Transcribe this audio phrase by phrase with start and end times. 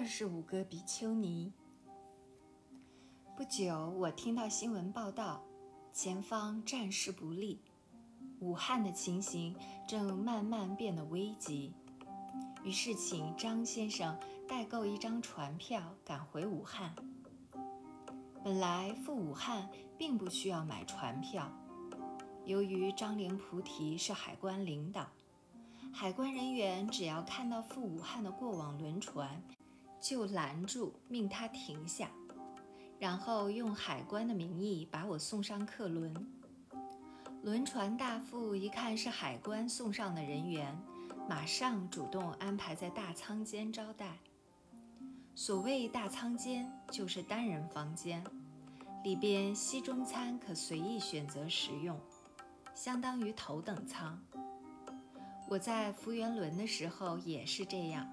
[0.00, 1.52] 二十五个比丘尼。
[3.36, 5.44] 不久，我听到新闻报道，
[5.92, 7.60] 前方战事不利，
[8.38, 9.54] 武汉的情形
[9.86, 11.74] 正慢慢变得危急。
[12.64, 16.94] 于是，请张先生代购一张船票，赶回武汉。
[18.42, 21.52] 本来赴武汉并不需要买船票，
[22.46, 25.06] 由于张灵菩提是海关领导，
[25.92, 29.42] 海关人员只要看到赴武汉的过往轮船，
[30.00, 32.10] 就拦住，命他停下。
[32.98, 36.14] 然后用海关的名义把我送上客轮。
[37.42, 40.78] 轮船大副一看是海关送上的人员，
[41.28, 44.18] 马上主动安排在大舱间招待。
[45.34, 48.22] 所谓大舱间，就是单人房间，
[49.02, 51.98] 里边西中餐可随意选择食用，
[52.74, 54.22] 相当于头等舱。
[55.48, 58.06] 我在福元轮的时候也是这样，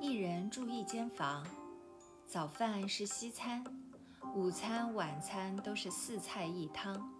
[0.00, 1.44] 一人住一间房，
[2.24, 3.64] 早饭是西餐。
[4.32, 7.10] 午餐、晚餐都是四菜一汤，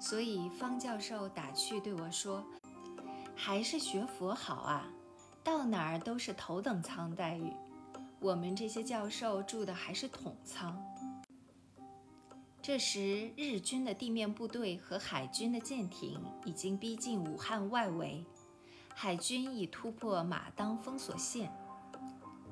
[0.00, 2.44] 所以方教授打趣对我说
[3.34, 4.88] ：“还是学佛好啊，
[5.42, 7.52] 到哪儿都是头等舱待遇。
[8.20, 10.80] 我们这些教授住的还是统舱。”
[12.62, 18.24] 这时，日军的地面部队和海军的舰艇已经逼近武汉外围，
[18.94, 21.50] 海军已突破马当封锁线，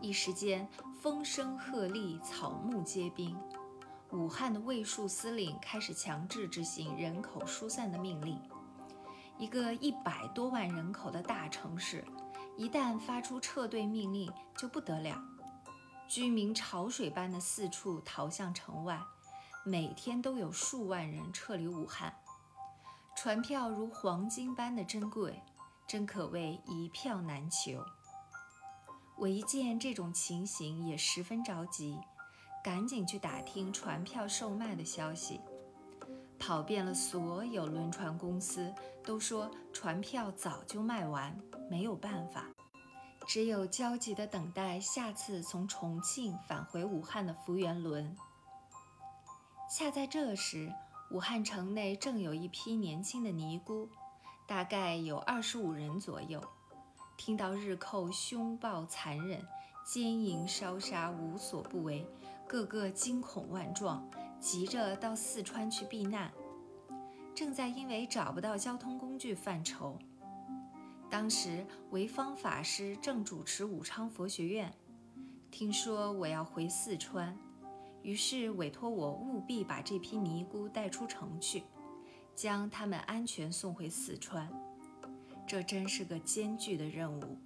[0.07, 0.69] 一时间
[1.03, 3.37] 风声鹤唳，草木皆兵。
[4.13, 8.41] 武汉的卫戍司令开始强制执行人口疏散的命令。
[9.37, 12.05] 一个一百多万人口的大城市，
[12.57, 15.21] 一旦发出撤退命令，就不得了。
[16.07, 19.03] 居民潮水般的四处逃向城外，
[19.65, 22.15] 每天都有数万人撤离武汉。
[23.17, 25.43] 船票如黄金般的珍贵，
[25.85, 27.85] 真可谓一票难求。
[29.17, 31.99] 我一见这种情形，也十分着急。
[32.63, 35.41] 赶紧去打听船票售卖的消息，
[36.37, 38.75] 跑遍了所有轮船公司，
[39.05, 41.39] 都说船票早就卖完，
[41.71, 42.51] 没有办法，
[43.25, 48.17] 只有焦急地等待下次从重庆返回武汉的福源轮。
[49.71, 50.73] 恰在这时，
[51.13, 53.89] 武汉城内正有一批年轻的尼姑，
[54.45, 56.43] 大概有二十五人左右，
[57.17, 59.41] 听到日寇凶暴残忍。
[59.85, 62.05] 奸淫烧杀无所不为，
[62.49, 64.05] 个个惊恐万状，
[64.41, 66.33] 急着到四川去避难。
[67.37, 69.97] 正在因为找不到交通工具犯愁。
[71.09, 74.75] 当时维方法师正主持武昌佛学院，
[75.53, 77.39] 听说我要回四川，
[78.03, 81.63] 于是委托我务必把这批尼姑带出城去，
[82.35, 84.51] 将他们安全送回四川。
[85.47, 87.39] 这真是个艰巨的任务。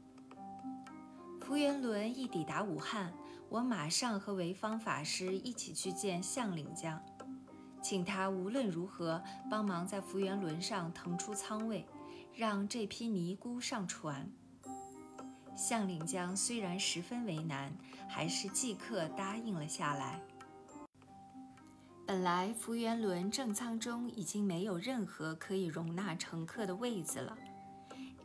[1.40, 3.12] 福源轮一抵达武汉，
[3.48, 7.00] 我马上和潍坊法师一起去见向领江，
[7.82, 11.84] 请他无论如何帮忙在福源轮上腾出舱位，
[12.34, 14.30] 让这批尼姑上船。
[15.56, 17.70] 向领江虽然十分为难，
[18.08, 20.20] 还是即刻答应了下来。
[22.06, 27.36] 本来福源轮正舱中已经没有任何可以容纳乘客的位子了。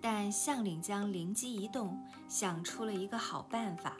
[0.08, 2.00] 但向领江灵机一动，
[2.30, 3.98] 想出了一个好办法。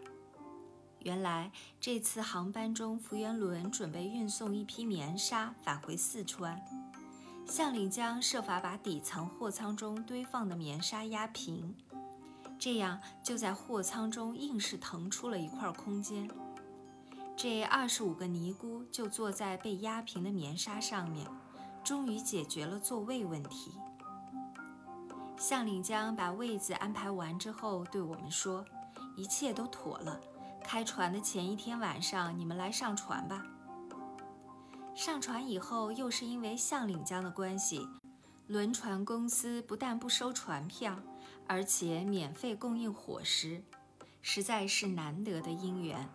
[1.00, 1.52] 原来
[1.82, 6.64] 这次航班中，福元轮准备运送一批棉纱返回四川。
[7.48, 11.74] 向领江设法把底层货舱中堆放的棉纱压平，
[12.60, 16.30] 这样就在货舱中硬是腾出了一块空间。
[17.36, 21.28] 这二十五个尼姑就坐在被压平的棉纱上面，
[21.84, 23.72] 终于解决了座位问题。
[25.38, 28.66] 向领江把位子安排完之后，对我们说
[29.16, 30.20] ：“一切都妥了，
[30.64, 33.46] 开船的前一天晚上，你们来上船吧。”
[34.96, 37.86] 上船以后，又是因为向领江的关系，
[38.48, 40.98] 轮船公司不但不收船票，
[41.48, 43.62] 而且免费供应伙食，
[44.22, 46.08] 实在是难得的姻缘。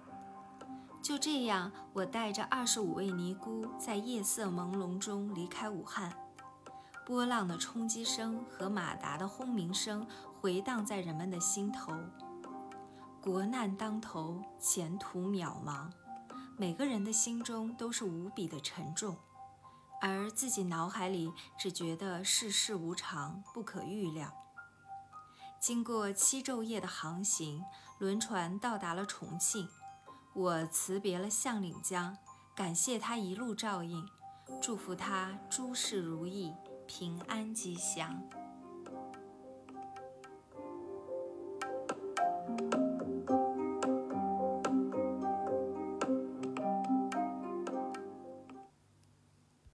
[1.02, 6.10] 就这样，我带着二十五位尼姑，在夜色朦胧中离开武汉。
[7.10, 10.06] 波浪的冲击声和马达的轰鸣声
[10.40, 11.92] 回荡在人们的心头。
[13.20, 15.90] 国难当头，前途渺茫，
[16.56, 19.16] 每个人的心中都是无比的沉重，
[20.00, 24.32] 而自己脑海里只觉得世事无常，不可预料。
[25.58, 27.64] 经过七昼夜的航行，
[27.98, 29.68] 轮船到达了重庆。
[30.32, 32.16] 我辞别了向岭江，
[32.54, 34.08] 感谢他一路照应，
[34.62, 36.54] 祝福他诸事如意。
[36.90, 38.20] 平安吉祥。